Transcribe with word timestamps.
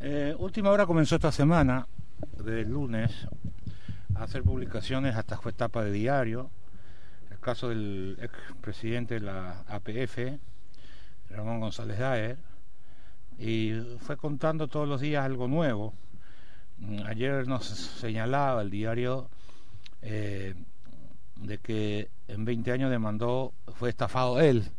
Eh, 0.00 0.34
última 0.38 0.70
hora 0.70 0.84
comenzó 0.84 1.14
esta 1.14 1.32
semana, 1.32 1.86
del 2.44 2.68
lunes, 2.68 3.26
a 4.14 4.24
hacer 4.24 4.42
publicaciones, 4.42 5.16
hasta 5.16 5.38
fue 5.38 5.52
etapa 5.52 5.82
de 5.82 5.92
diario. 5.92 6.50
El 7.30 7.38
caso 7.38 7.70
del 7.70 8.18
ex 8.20 8.32
presidente 8.60 9.14
de 9.14 9.20
la 9.20 9.64
APF, 9.68 10.38
Ramón 11.30 11.60
González 11.60 11.98
Daer, 11.98 12.36
y 13.38 13.72
fue 14.00 14.16
contando 14.16 14.68
todos 14.68 14.86
los 14.86 15.00
días 15.00 15.24
algo 15.24 15.48
nuevo. 15.48 15.94
Mm, 16.78 17.06
ayer 17.06 17.48
nos 17.48 17.64
señalaba 17.64 18.60
el 18.62 18.70
diario 18.70 19.30
eh, 20.02 20.54
de 21.36 21.58
que 21.58 22.10
en 22.28 22.44
20 22.44 22.72
años 22.72 22.90
demandó, 22.90 23.54
fue 23.74 23.88
estafado 23.88 24.40
él, 24.40 24.70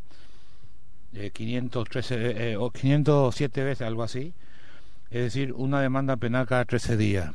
513 1.32 2.50
eh, 2.50 2.56
o 2.56 2.70
507 2.70 3.64
veces, 3.64 3.86
algo 3.86 4.02
así, 4.02 4.34
es 5.10 5.22
decir, 5.22 5.52
una 5.52 5.80
demanda 5.80 6.16
penal 6.16 6.46
cada 6.46 6.64
13 6.64 6.96
días. 6.96 7.32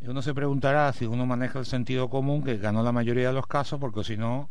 Y 0.00 0.08
uno 0.08 0.22
se 0.22 0.34
preguntará 0.34 0.92
si 0.92 1.06
uno 1.06 1.26
maneja 1.26 1.58
el 1.58 1.66
sentido 1.66 2.08
común, 2.08 2.42
que 2.42 2.56
ganó 2.58 2.82
la 2.82 2.92
mayoría 2.92 3.28
de 3.28 3.34
los 3.34 3.46
casos, 3.46 3.78
porque 3.80 4.04
si 4.04 4.16
no, 4.16 4.48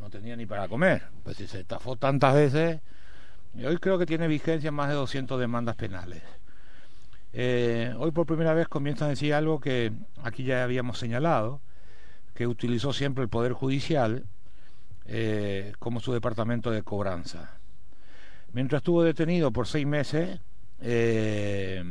no 0.00 0.10
tenía 0.10 0.36
ni 0.36 0.46
para 0.46 0.68
comer. 0.68 1.02
Pues 1.24 1.36
si 1.36 1.46
se 1.46 1.60
estafó 1.60 1.96
tantas 1.96 2.34
veces, 2.34 2.80
hoy 3.64 3.78
creo 3.78 3.98
que 3.98 4.06
tiene 4.06 4.28
vigencia 4.28 4.72
más 4.72 4.88
de 4.88 4.94
200 4.94 5.38
demandas 5.38 5.76
penales. 5.76 6.22
Eh, 7.32 7.94
hoy 7.98 8.10
por 8.10 8.26
primera 8.26 8.54
vez 8.54 8.66
comienzan 8.66 9.06
a 9.06 9.10
decir 9.10 9.34
algo 9.34 9.60
que 9.60 9.92
aquí 10.22 10.44
ya 10.44 10.64
habíamos 10.64 10.98
señalado, 10.98 11.60
que 12.34 12.46
utilizó 12.46 12.92
siempre 12.92 13.22
el 13.22 13.28
Poder 13.28 13.52
Judicial 13.52 14.24
eh, 15.12 15.72
como 15.80 15.98
su 15.98 16.12
departamento 16.12 16.70
de 16.70 16.84
cobranza. 16.84 17.58
Mientras 18.52 18.78
estuvo 18.78 19.02
detenido 19.02 19.50
por 19.50 19.66
seis 19.66 19.84
meses, 19.84 20.38
eh, 20.80 21.82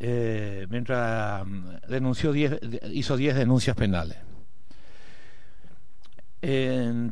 eh, 0.00 0.66
mientras 0.68 1.46
mm, 1.46 1.68
denunció 1.88 2.34
hizo 2.34 3.16
10 3.16 3.36
denuncias 3.36 3.76
penales. 3.76 4.18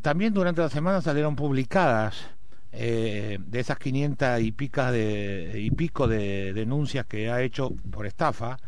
también 0.03 0.35
durante 0.35 0.61
la 0.61 0.71
semana 0.71 1.01
salieron 1.01 1.37
publicadas 1.37 2.31
de 2.73 3.39
esas 3.53 3.79
500 3.79 4.41
y, 4.41 4.51
picas 4.51 4.91
de, 4.91 5.53
y 5.55 5.71
pico 5.71 6.09
de 6.09 6.53
denuncias 6.53 7.07
que 7.07 7.31
ha 7.31 7.43
hecho 7.43 7.71
por 7.93 8.07
estafa, 8.07 8.59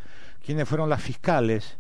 quienes 0.41 0.69
fueron 0.69 0.89
las 0.89 1.03
fiscales 1.03 1.80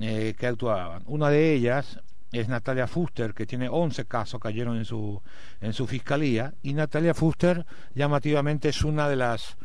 eh, 0.00 0.34
que 0.38 0.46
actuaban. 0.46 1.02
Una 1.06 1.28
de 1.28 1.52
ellas 1.52 2.00
es 2.30 2.48
Natalia 2.48 2.86
Fuster, 2.86 3.34
que 3.34 3.46
tiene 3.46 3.68
11 3.68 4.04
casos 4.04 4.40
cayeron 4.40 4.76
en 4.76 4.84
su, 4.84 5.20
en 5.60 5.72
su 5.72 5.86
fiscalía, 5.86 6.54
y 6.62 6.74
Natalia 6.74 7.14
Fuster 7.14 7.66
llamativamente 7.94 8.68
es 8.68 8.82
una 8.82 9.08
de 9.08 9.16
las 9.16 9.56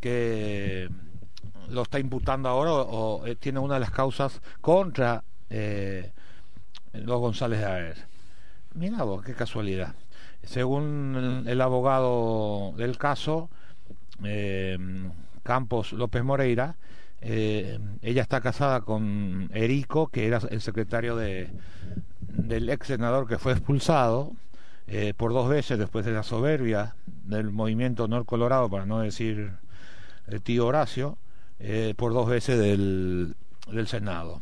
que 0.00 0.88
lo 1.68 1.82
está 1.82 1.98
imputando 1.98 2.48
ahora 2.48 2.72
o, 2.72 3.26
eh, 3.26 3.36
tiene 3.36 3.60
una 3.60 3.74
de 3.74 3.80
las 3.80 3.90
causas 3.90 4.40
contra 4.60 5.22
eh, 5.48 6.12
los 6.92 7.20
González 7.20 7.62
Aer. 7.62 7.96
Mira 8.74 9.02
vos, 9.04 9.24
qué 9.24 9.34
casualidad. 9.34 9.94
Según 10.42 11.44
el, 11.46 11.60
abogado 11.60 12.72
del 12.76 12.96
caso, 12.98 13.50
Campos 15.42 15.92
López 15.92 16.24
Moreira, 16.24 16.76
eh, 17.22 17.78
ella 18.02 18.22
está 18.22 18.40
casada 18.40 18.80
con 18.80 19.50
Erico, 19.52 20.08
que 20.08 20.26
era 20.26 20.40
el 20.50 20.60
secretario 20.60 21.16
de, 21.16 21.50
del 22.20 22.70
ex 22.70 22.86
senador 22.86 23.28
que 23.28 23.38
fue 23.38 23.52
expulsado 23.52 24.32
eh, 24.86 25.12
por 25.16 25.32
dos 25.32 25.48
veces 25.48 25.78
después 25.78 26.04
de 26.06 26.12
la 26.12 26.22
soberbia 26.22 26.94
del 27.06 27.50
movimiento 27.50 28.04
Honor 28.04 28.24
Colorado, 28.24 28.70
para 28.70 28.86
no 28.86 29.00
decir 29.00 29.52
el 30.28 30.42
tío 30.42 30.66
Horacio, 30.66 31.18
eh, 31.58 31.94
por 31.96 32.14
dos 32.14 32.28
veces 32.28 32.58
del, 32.58 33.34
del 33.70 33.86
Senado. 33.86 34.40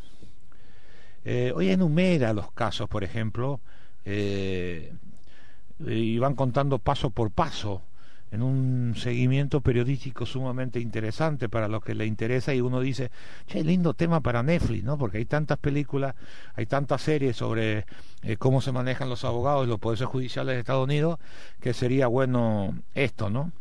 hoy 1.54 1.70
enumera 1.70 2.32
los 2.32 2.52
casos, 2.52 2.88
por 2.88 3.04
ejemplo, 3.04 3.60
y 4.04 6.18
van 6.18 6.34
contando 6.34 6.78
paso 6.78 7.10
por 7.10 7.30
paso 7.30 7.82
en 8.30 8.42
un 8.42 8.94
seguimiento 8.96 9.60
periodístico 9.60 10.26
sumamente 10.26 10.80
interesante 10.80 11.48
para 11.48 11.68
los 11.68 11.82
que 11.82 11.94
le 11.94 12.06
interesa 12.06 12.54
y 12.54 12.60
uno 12.60 12.80
dice, 12.80 13.10
che, 13.46 13.64
lindo 13.64 13.94
tema 13.94 14.20
para 14.20 14.42
Netflix, 14.42 14.84
¿no? 14.84 14.98
Porque 14.98 15.18
hay 15.18 15.24
tantas 15.24 15.58
películas, 15.58 16.14
hay 16.54 16.66
tantas 16.66 17.02
series 17.02 17.36
sobre 17.36 17.86
eh, 18.22 18.36
cómo 18.36 18.60
se 18.60 18.72
manejan 18.72 19.08
los 19.08 19.24
abogados 19.24 19.66
y 19.66 19.70
los 19.70 19.78
poderes 19.78 20.06
judiciales 20.06 20.54
de 20.54 20.60
Estados 20.60 20.84
Unidos, 20.84 21.18
que 21.60 21.72
sería 21.72 22.06
bueno 22.06 22.74
esto, 22.94 23.30
¿no? 23.30 23.52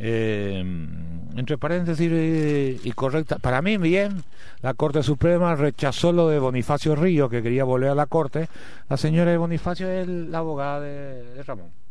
Eh, 0.00 0.60
entre 1.36 1.58
paréntesis 1.58 2.08
eh, 2.12 2.78
y 2.84 2.92
correcta, 2.92 3.38
para 3.38 3.62
mí 3.62 3.78
bien, 3.78 4.22
la 4.62 4.74
Corte 4.74 5.02
Suprema 5.02 5.56
rechazó 5.56 6.12
lo 6.12 6.28
de 6.28 6.38
Bonifacio 6.38 6.94
Río, 6.94 7.28
que 7.28 7.42
quería 7.42 7.64
volver 7.64 7.90
a 7.90 7.94
la 7.94 8.06
Corte. 8.06 8.48
La 8.88 8.96
señora 8.96 9.32
de 9.32 9.38
Bonifacio 9.38 9.90
es 9.90 10.06
la 10.06 10.38
abogada 10.38 10.80
de 10.80 11.42
Ramón. 11.42 11.87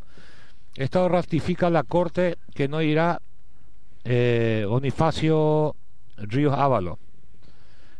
Esto 0.78 1.08
ratifica 1.08 1.70
la 1.70 1.82
Corte 1.82 2.38
que 2.54 2.68
no 2.68 2.80
irá 2.80 3.20
eh, 4.04 4.64
Bonifacio 4.68 5.74
Ríos 6.18 6.54
Ávalo. 6.56 7.00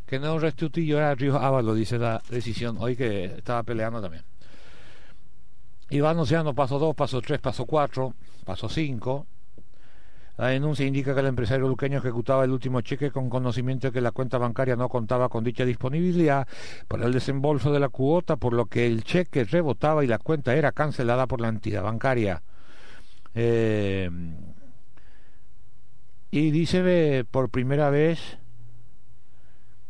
Que 0.07 0.21
no 0.21 0.39
restituirá 0.39 1.13
Ríos 1.17 1.35
Ávalo, 1.43 1.75
dice 1.75 1.99
la 1.99 2.23
decisión 2.31 2.77
hoy 2.79 2.95
que 2.95 3.25
estaba 3.25 3.65
peleando 3.65 4.01
también. 4.01 4.23
Y 5.91 5.99
va 5.99 6.11
anunciando 6.11 6.55
paso 6.55 6.79
2, 6.79 6.95
paso 6.95 7.21
3, 7.21 7.41
paso 7.41 7.67
4, 7.67 8.15
paso 8.45 8.69
5. 8.69 9.27
La 10.37 10.47
denuncia 10.47 10.87
indica 10.87 11.15
que 11.15 11.21
el 11.21 11.27
empresario 11.27 11.67
luqueño 11.67 11.99
ejecutaba 11.99 12.45
el 12.45 12.53
último 12.53 12.81
cheque 12.83 13.11
con 13.11 13.29
conocimiento 13.29 13.89
de 13.89 13.93
que 13.93 14.01
la 14.01 14.13
cuenta 14.13 14.39
bancaria 14.39 14.77
no 14.77 14.89
contaba 14.89 15.29
con 15.29 15.43
dicha 15.43 15.65
disponibilidad 15.65 16.47
para 16.87 17.07
el 17.07 17.13
desembolso 17.13 17.73
de 17.73 17.81
la 17.81 17.89
cuota, 17.89 18.37
por 18.37 18.53
lo 18.53 18.67
que 18.67 18.87
el 18.87 19.03
cheque 19.03 19.43
rebotaba 19.43 20.05
y 20.05 20.07
la 20.07 20.19
cuenta 20.19 20.55
era 20.55 20.71
cancelada 20.71 21.27
por 21.27 21.41
la 21.41 21.49
entidad 21.49 21.83
bancaria. 21.83 22.41
Eh, 23.35 24.11
y 26.31 26.51
dice 26.51 27.25
por 27.31 27.51
primera 27.51 27.91
vez 27.91 28.39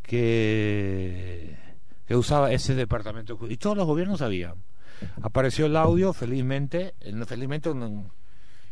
que, 0.03 1.57
que 2.07 2.17
usaba 2.17 2.53
ese 2.53 2.75
departamento. 2.75 3.39
Y 3.49 3.57
todos 3.57 3.77
los 3.77 3.87
gobiernos 3.87 4.21
sabían. 4.21 4.55
Apareció 5.23 5.67
el 5.67 5.77
audio, 5.77 6.13
felizmente, 6.13 6.95
felizmente 7.27 7.71
una, 7.71 7.89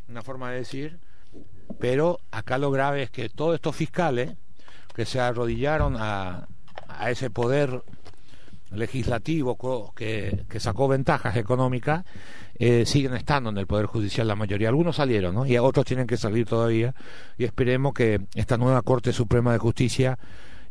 una 0.09 0.23
forma 0.23 0.51
de 0.51 0.59
decir, 0.59 0.99
pero 1.79 2.21
acá 2.31 2.59
lo 2.59 2.71
grave 2.71 3.05
es 3.05 3.11
que 3.11 3.29
todos 3.29 3.55
estos 3.55 3.77
fiscales 3.77 4.35
que 4.95 5.05
se 5.05 5.21
arrodillaron 5.21 5.97
a, 5.99 6.49
a 6.89 7.11
ese 7.11 7.31
poder 7.31 7.83
legislativo 8.71 9.93
que, 9.95 10.45
que 10.49 10.61
sacó 10.61 10.89
ventajas 10.89 11.37
económicas 11.37 12.05
eh, 12.59 12.85
siguen 12.87 13.15
estando 13.15 13.51
en 13.51 13.59
el 13.59 13.67
Poder 13.67 13.87
Judicial 13.87 14.27
la 14.27 14.37
mayoría. 14.37 14.69
Algunos 14.69 14.97
salieron, 14.97 15.35
¿no? 15.35 15.47
Y 15.47 15.57
otros 15.59 15.85
tienen 15.85 16.07
que 16.07 16.17
salir 16.17 16.47
todavía. 16.47 16.95
Y 17.39 17.45
esperemos 17.45 17.95
que 17.95 18.21
esta 18.35 18.57
nueva 18.57 18.83
Corte 18.83 19.13
Suprema 19.13 19.53
de 19.53 19.59
Justicia 19.59 20.19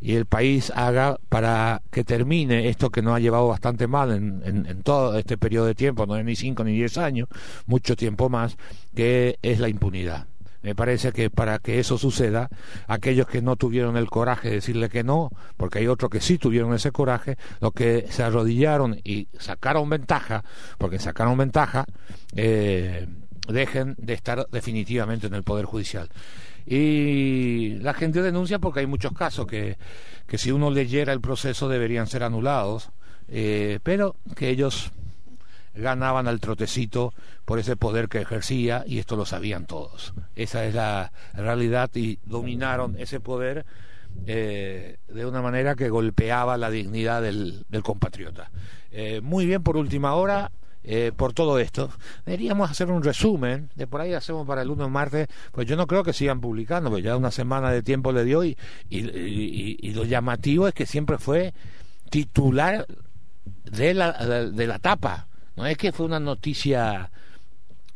y 0.02 0.14
el 0.14 0.26
país 0.26 0.72
haga 0.76 1.18
para 1.30 1.82
que 1.92 2.04
termine 2.04 2.68
esto 2.70 2.90
que 2.90 3.02
nos 3.02 3.16
ha 3.16 3.20
llevado 3.20 3.48
bastante 3.48 3.88
mal 3.88 4.12
en, 4.12 4.42
en, 4.46 4.66
en 4.66 4.84
todo 4.84 5.18
este 5.18 5.38
periodo 5.38 5.66
de 5.66 5.76
tiempo, 5.76 6.06
no 6.06 6.18
es 6.18 6.26
ni 6.26 6.36
cinco 6.36 6.64
ni 6.64 6.74
diez 6.74 6.98
años, 6.98 7.28
mucho 7.66 7.96
tiempo 7.96 8.30
más, 8.30 8.58
que 8.94 9.40
es 9.42 9.60
la 9.60 9.70
impunidad. 9.70 10.28
Me 10.66 10.74
parece 10.74 11.12
que 11.12 11.30
para 11.30 11.60
que 11.60 11.78
eso 11.78 12.00
suceda, 12.00 12.50
aquellos 12.88 13.28
que 13.28 13.44
no 13.44 13.56
tuvieron 13.56 13.98
el 13.98 14.10
coraje 14.10 14.50
de 14.50 14.56
decirle 14.56 14.90
que 14.90 15.04
no, 15.04 15.30
porque 15.58 15.78
hay 15.78 15.86
otros 15.86 16.10
que 16.10 16.20
sí 16.20 16.40
tuvieron 16.40 16.74
ese 16.74 16.92
coraje, 16.92 17.38
los 17.62 17.72
que 17.72 18.08
se 18.10 18.24
arrodillaron 18.24 19.00
y 19.04 19.28
sacaron 19.38 19.88
ventaja, 19.88 20.44
porque 20.80 20.98
sacaron 20.98 21.38
ventaja, 21.38 21.86
eh, 22.36 23.06
dejen 23.48 23.94
de 24.00 24.14
estar 24.16 24.48
definitivamente 24.50 25.28
en 25.28 25.36
el 25.36 25.44
Poder 25.44 25.66
Judicial. 25.66 26.10
Y 26.66 27.76
la 27.82 27.94
gente 27.94 28.24
denuncia 28.24 28.58
porque 28.58 28.80
hay 28.80 28.88
muchos 28.88 29.14
casos 29.14 29.46
que, 29.46 29.78
que 30.26 30.40
si 30.40 30.52
uno 30.52 30.72
leyera 30.72 31.14
el 31.14 31.22
proceso 31.22 31.70
deberían 31.70 32.08
ser 32.08 32.24
anulados, 32.24 32.90
eh, 33.28 33.78
pero 33.84 34.16
que 34.36 34.50
ellos 34.50 34.92
ganaban 35.76 36.28
al 36.28 36.40
trotecito 36.40 37.14
por 37.44 37.60
ese 37.60 37.76
poder 37.76 38.08
que 38.08 38.22
ejercía 38.22 38.84
y 38.88 39.00
esto 39.00 39.16
lo 39.16 39.26
sabían 39.26 39.66
todos. 39.66 40.14
Esa 40.36 40.66
es 40.66 40.74
la 40.74 41.12
realidad 41.34 41.90
y 41.96 42.20
dominaron 42.26 42.96
ese 42.98 43.20
poder 43.20 43.66
eh, 44.28 44.98
de 45.08 45.26
una 45.26 45.42
manera 45.42 45.76
que 45.76 45.90
golpeaba 45.90 46.58
la 46.58 46.70
dignidad 46.70 47.22
del, 47.22 47.66
compatriota. 47.84 48.50
Eh, 48.92 49.22
muy 49.22 49.46
bien 49.46 49.62
por 49.64 49.78
última 49.78 50.16
hora. 50.16 50.52
Eh, 50.88 51.12
por 51.16 51.34
todo 51.34 51.58
esto, 51.58 51.90
deberíamos 52.28 52.70
hacer 52.70 52.92
un 52.92 53.02
resumen, 53.02 53.72
de 53.74 53.88
por 53.88 54.02
ahí 54.02 54.14
hacemos 54.14 54.46
para 54.46 54.62
el 54.62 54.70
1 54.70 54.84
de 54.84 54.90
martes, 54.92 55.28
pues 55.52 55.66
yo 55.66 55.76
no 55.76 55.88
creo 55.88 56.04
que 56.04 56.14
sigan 56.14 56.42
publicando, 56.42 56.92
pues 56.92 57.04
ya 57.04 57.18
una 57.18 57.32
semana 57.32 57.72
de 57.72 57.82
tiempo 57.82 58.12
le 58.12 58.24
dio 58.24 58.44
y, 58.44 58.56
y, 58.88 59.94
lo 59.94 60.04
llamativo 60.04 60.68
es 60.68 60.76
que 60.76 60.86
siempre 60.86 61.18
fue 61.18 61.56
titular 62.12 62.86
de 63.64 63.96
la, 63.96 64.12
de 64.12 64.68
la 64.68 64.78
tapa, 64.78 65.28
no 65.56 65.66
es 65.66 65.78
que 65.78 65.92
fue 65.92 66.06
una 66.06 66.20
noticia 66.20 67.10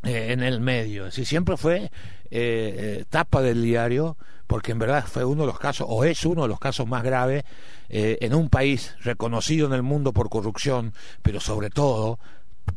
eh, 0.02 0.32
en 0.32 0.42
el 0.42 0.60
medio. 0.60 1.10
Si 1.10 1.24
siempre 1.24 1.56
fue 1.56 1.90
eh, 2.30 3.04
tapa 3.08 3.42
del 3.42 3.62
diario, 3.62 4.16
porque 4.46 4.72
en 4.72 4.78
verdad 4.78 5.04
fue 5.06 5.24
uno 5.24 5.42
de 5.42 5.48
los 5.48 5.58
casos, 5.58 5.86
o 5.88 6.04
es 6.04 6.24
uno 6.24 6.42
de 6.42 6.48
los 6.48 6.58
casos 6.58 6.86
más 6.86 7.02
graves 7.02 7.44
en 7.92 8.34
un 8.34 8.48
país 8.50 8.94
reconocido 9.00 9.66
en 9.66 9.72
el 9.72 9.82
mundo 9.82 10.12
por 10.12 10.28
corrupción, 10.28 10.94
pero 11.22 11.40
sobre 11.40 11.70
todo 11.70 12.20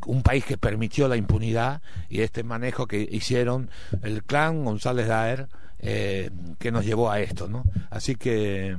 un 0.07 0.23
país 0.23 0.43
que 0.43 0.57
permitió 0.57 1.07
la 1.07 1.17
impunidad 1.17 1.83
y 2.09 2.21
este 2.21 2.43
manejo 2.43 2.87
que 2.87 3.07
hicieron 3.11 3.69
el 4.01 4.23
clan 4.23 4.65
González 4.65 5.07
Daer 5.07 5.49
que 5.79 6.71
nos 6.71 6.83
llevó 6.83 7.11
a 7.11 7.19
esto, 7.19 7.47
¿no? 7.47 7.63
Así 7.91 8.15
que 8.15 8.75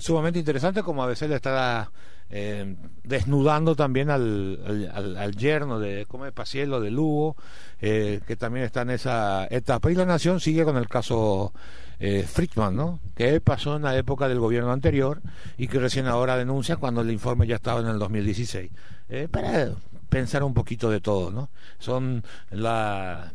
sumamente 0.00 0.38
interesante 0.38 0.82
como 0.82 1.02
a 1.02 1.06
veces 1.06 1.28
le 1.28 1.36
está 1.36 1.90
eh, 2.30 2.76
desnudando 3.04 3.74
también 3.74 4.10
al, 4.10 5.16
al, 5.16 5.36
yerno 5.36 5.80
de 5.80 6.04
Come 6.06 6.32
Pacielo 6.32 6.80
de 6.80 6.90
Lugo, 6.90 7.36
eh, 7.80 8.20
que 8.26 8.36
también 8.36 8.66
está 8.66 8.82
en 8.82 8.90
esa 8.90 9.46
etapa. 9.50 9.90
Y 9.90 9.94
la 9.94 10.04
Nación 10.04 10.40
sigue 10.40 10.64
con 10.64 10.76
el 10.76 10.88
caso 10.88 11.52
eh, 12.00 12.24
Frickman, 12.26 12.76
¿no? 12.76 13.00
que 13.14 13.40
pasó 13.40 13.76
en 13.76 13.82
la 13.82 13.96
época 13.96 14.28
del 14.28 14.38
gobierno 14.38 14.72
anterior 14.72 15.20
y 15.56 15.68
que 15.68 15.78
recién 15.78 16.06
ahora 16.06 16.36
denuncia 16.36 16.76
cuando 16.76 17.00
el 17.00 17.10
informe 17.10 17.46
ya 17.46 17.56
estaba 17.56 17.80
en 17.80 17.88
el 17.88 17.98
2016. 17.98 18.70
Eh, 19.08 19.28
para 19.30 19.72
pensar 20.08 20.42
un 20.42 20.54
poquito 20.54 20.90
de 20.90 21.00
todo, 21.00 21.30
¿no? 21.30 21.50
Son 21.78 22.22
la 22.50 23.32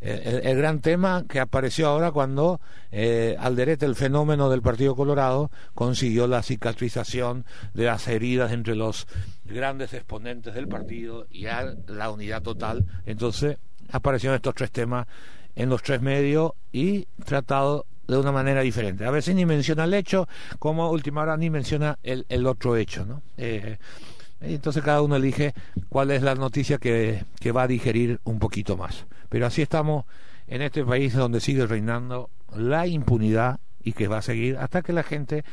el, 0.00 0.56
gran 0.56 0.80
tema 0.80 1.24
que 1.28 1.40
apareció 1.40 1.88
ahora 1.88 2.12
cuando 2.12 2.60
eh, 2.92 3.36
Alderete, 3.38 3.84
el 3.84 3.96
fenómeno 3.96 4.48
del 4.48 4.62
Partido 4.62 4.94
Colorado, 4.94 5.50
consiguió 5.74 6.26
la 6.26 6.42
cicatrización 6.42 7.44
de 7.74 7.84
las 7.84 8.06
heridas 8.06 8.52
entre 8.52 8.76
los 8.76 9.08
grandes 9.44 9.92
exponentes 9.94 10.54
del 10.54 10.68
partido 10.68 11.26
y 11.30 11.46
a 11.46 11.74
la 11.88 12.10
unidad 12.10 12.42
total. 12.42 12.86
Entonces 13.06 13.58
aparecieron 13.90 14.36
estos 14.36 14.54
tres 14.54 14.70
temas 14.70 15.06
en 15.58 15.68
los 15.68 15.82
tres 15.82 16.00
medios 16.00 16.52
y 16.72 17.06
tratado 17.24 17.84
de 18.06 18.16
una 18.16 18.32
manera 18.32 18.62
diferente. 18.62 19.04
A 19.04 19.10
veces 19.10 19.34
ni 19.34 19.44
menciona 19.44 19.84
el 19.84 19.92
hecho, 19.92 20.28
como 20.58 20.90
última 20.90 21.22
hora 21.22 21.36
ni 21.36 21.50
menciona 21.50 21.98
el, 22.02 22.24
el 22.28 22.46
otro 22.46 22.76
hecho, 22.76 23.04
¿no? 23.04 23.22
Eh, 23.36 23.76
entonces 24.40 24.84
cada 24.84 25.02
uno 25.02 25.16
elige 25.16 25.52
cuál 25.88 26.12
es 26.12 26.22
la 26.22 26.36
noticia 26.36 26.78
que, 26.78 27.24
que 27.40 27.50
va 27.50 27.64
a 27.64 27.66
digerir 27.66 28.20
un 28.22 28.38
poquito 28.38 28.76
más. 28.76 29.04
Pero 29.28 29.46
así 29.46 29.60
estamos 29.60 30.04
en 30.46 30.62
este 30.62 30.84
país 30.84 31.12
donde 31.12 31.40
sigue 31.40 31.66
reinando 31.66 32.30
la 32.56 32.86
impunidad 32.86 33.58
y 33.82 33.92
que 33.92 34.06
va 34.06 34.18
a 34.18 34.22
seguir 34.22 34.56
hasta 34.58 34.82
que 34.82 34.92
la 34.92 35.02
gente 35.02 35.44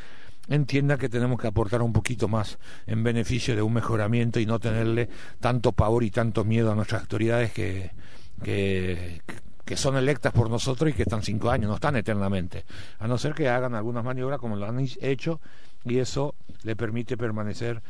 entienda 0.48 0.98
que 0.98 1.08
tenemos 1.08 1.40
que 1.40 1.48
aportar 1.48 1.82
un 1.82 1.92
poquito 1.92 2.28
más 2.28 2.58
en 2.86 3.02
beneficio 3.02 3.56
de 3.56 3.62
un 3.62 3.72
mejoramiento 3.72 4.38
y 4.38 4.46
no 4.46 4.60
tenerle 4.60 5.08
tanto 5.40 5.72
pavor 5.72 6.04
y 6.04 6.10
tanto 6.10 6.44
miedo 6.44 6.70
a 6.70 6.76
nuestras 6.76 7.02
autoridades 7.02 7.52
que, 7.52 7.90
que 9.66 9.76
son 9.76 9.96
electas 9.96 10.32
por 10.32 10.48
nosotros 10.48 10.90
y 10.90 10.94
que 10.94 11.02
están 11.02 11.22
cinco 11.22 11.50
años, 11.50 11.68
no 11.68 11.74
están 11.74 11.96
eternamente, 11.96 12.64
a 13.00 13.08
no 13.08 13.18
ser 13.18 13.34
que 13.34 13.48
hagan 13.48 13.74
algunas 13.74 14.04
maniobras 14.04 14.38
como 14.38 14.54
lo 14.54 14.64
han 14.64 14.78
hecho 15.00 15.40
y 15.84 15.98
eso 15.98 16.36
le 16.62 16.76
permite 16.76 17.16
permanecer 17.16 17.82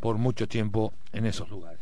por 0.00 0.18
mucho 0.18 0.48
tiempo 0.48 0.92
en 1.12 1.26
esos 1.26 1.48
lugares. 1.48 1.78